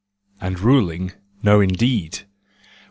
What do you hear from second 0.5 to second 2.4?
ruling? no, indeed